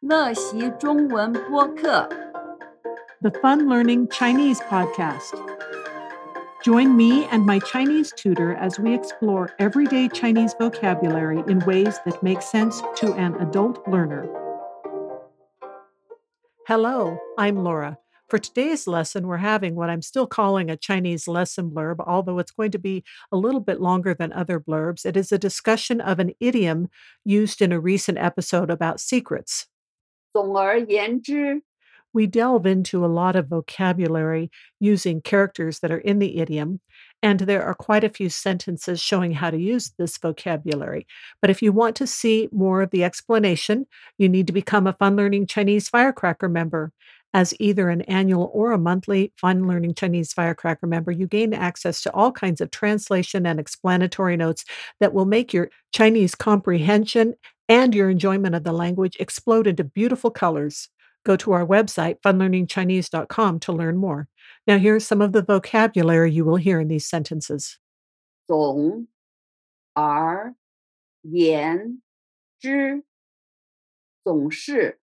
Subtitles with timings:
[0.00, 2.08] 乐习中文播客
[3.24, 5.32] the Fun Learning Chinese podcast.
[6.62, 12.22] Join me and my Chinese tutor as we explore everyday Chinese vocabulary in ways that
[12.22, 14.28] make sense to an adult learner.
[16.68, 17.96] Hello, I'm Laura.
[18.28, 22.50] For today's lesson, we're having what I'm still calling a Chinese lesson blurb, although it's
[22.50, 25.06] going to be a little bit longer than other blurbs.
[25.06, 26.88] It is a discussion of an idiom
[27.24, 29.66] used in a recent episode about secrets.
[30.32, 31.62] 总而言之，
[32.12, 36.80] We delve into a lot of vocabulary using characters that are in the idiom,
[37.20, 41.06] and there are quite a few sentences showing how to use this vocabulary.
[41.40, 44.92] But if you want to see more of the explanation, you need to become a
[44.92, 46.92] Fun Learning Chinese Firecracker member.
[47.32, 52.00] As either an annual or a monthly Fun Learning Chinese Firecracker member, you gain access
[52.02, 54.64] to all kinds of translation and explanatory notes
[55.00, 57.34] that will make your Chinese comprehension
[57.68, 60.88] and your enjoyment of the language explode into beautiful colors.
[61.24, 64.28] Go to our website, funlearningchinese.com, to learn more.
[64.66, 67.78] Now, here's some of the vocabulary you will hear in these sentences.
[68.46, 69.08] 总
[69.94, 70.54] 而
[71.22, 72.02] 言
[72.60, 73.04] 之，
[74.22, 75.00] 总是、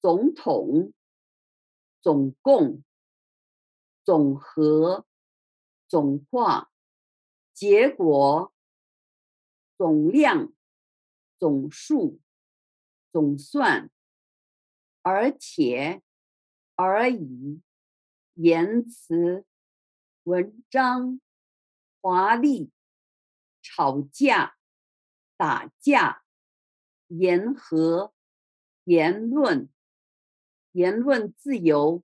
[0.00, 0.92] 总统、
[2.00, 2.84] 总共、
[4.04, 5.04] 总和、
[5.88, 6.70] 总化、
[7.52, 8.52] 结果、
[9.76, 10.52] 总量、
[11.45, 12.19] 总数、
[13.11, 13.91] 总算、
[15.03, 16.01] 而且、
[16.73, 17.61] 而已、
[18.33, 19.45] 言辞、
[20.23, 21.21] 文章、
[22.01, 22.71] 华丽、
[23.61, 24.57] 吵架、
[25.37, 26.23] 打架、
[27.09, 28.11] 言和、
[28.83, 29.69] 言论、
[30.71, 32.03] 言论自由、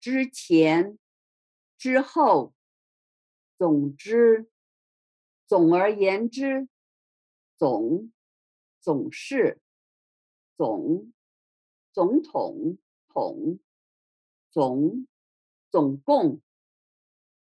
[0.00, 0.98] 之前、
[1.76, 2.54] 之后、
[3.58, 4.48] 总之、
[5.46, 6.70] 总而言之、
[7.58, 8.10] 总、
[8.86, 9.60] 总是、
[10.56, 11.12] 总、
[11.92, 13.58] 总统、统、
[14.48, 15.08] 总、
[15.72, 16.40] 总共。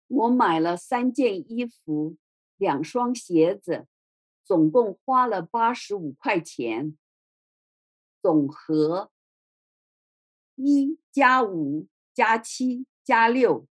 [0.07, 2.17] 我买了三件衣服，
[2.57, 3.87] 两双鞋子，
[4.43, 6.97] 总共花了八十五块钱。
[8.23, 9.13] 总和
[10.55, 13.69] 一加五加七加六，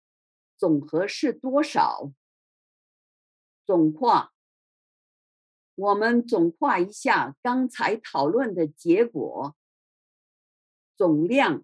[0.57, 2.11] 总和是多少？
[3.65, 4.33] 总括，
[5.75, 9.55] 我们总括一下刚才讨论的结果。
[10.95, 11.63] 总量，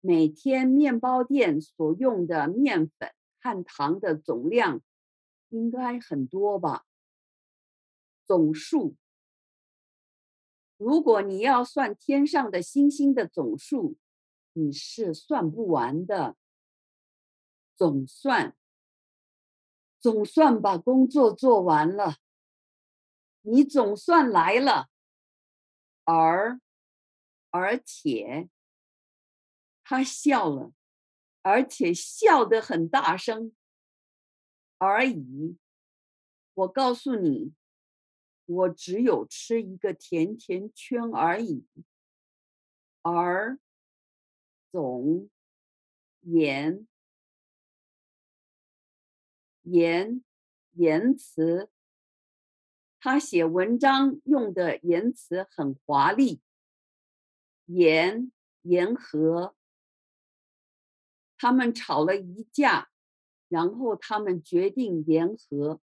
[0.00, 3.12] 每天面包店所用的面粉。
[3.40, 4.82] 和糖的总量
[5.50, 6.84] 应该很多吧？
[8.26, 8.96] 总数，
[10.76, 13.96] 如果你要算天上的星星的总数，
[14.54, 16.36] 你是算不完的。
[17.76, 18.56] 总算，
[20.00, 22.16] 总算把工作做完了，
[23.42, 24.88] 你总算来了。
[26.04, 26.60] 而，
[27.50, 28.48] 而且，
[29.82, 30.72] 他笑了。
[31.42, 33.54] 而且笑得很大声。
[34.76, 35.56] 而已，
[36.52, 37.54] 我告诉你，
[38.44, 41.66] 我只有吃一个甜甜圈而已。
[43.02, 43.58] 而
[44.70, 45.30] 总
[46.20, 46.86] 言
[49.62, 50.22] 言
[50.72, 51.70] 言辞，
[53.00, 56.40] 他写文章用的言辞很华丽。
[57.66, 58.32] 言
[58.62, 59.54] 言和。
[61.36, 62.90] 他们吵了一架，
[63.48, 65.80] 然后他们决定联合。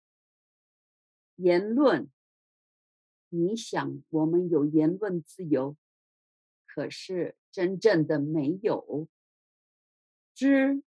[1.37, 2.11] 言论，
[3.29, 5.75] 你想我们有言论自由，
[6.67, 9.07] 可是真正的没有。
[10.35, 10.83] 之，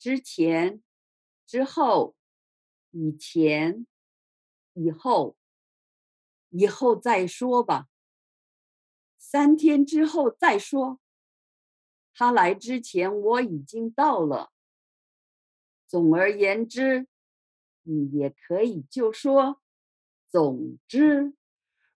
[0.00, 0.82] 之前，
[1.46, 2.16] 之后，
[2.90, 3.86] 以前，
[4.73, 5.35] 以后，
[6.49, 7.87] 以后再说吧。
[9.17, 10.99] 三天之后再说。
[12.13, 14.51] 他来之前我已经到了。
[15.87, 17.07] 总而言之，
[17.83, 19.61] 你也可以就说
[20.27, 21.33] 总之。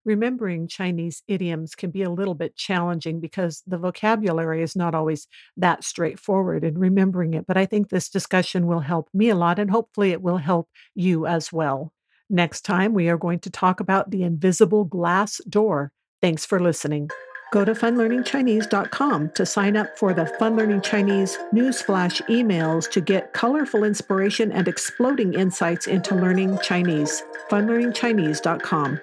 [0.05, 5.27] Remembering Chinese idioms can be a little bit challenging because the vocabulary is not always
[5.55, 7.45] that straightforward in remembering it.
[7.45, 10.67] But I think this discussion will help me a lot, and hopefully, it will help
[10.93, 11.93] you as well.
[12.30, 15.92] Next time, we are going to talk about the invisible glass door.
[16.20, 17.08] Thanks for listening.
[17.50, 23.32] Go to funlearningchinese.com to sign up for the Fun Learning Chinese newsflash emails to get
[23.32, 27.22] colorful inspiration and exploding insights into learning Chinese.
[27.50, 29.00] funlearningchinese.com.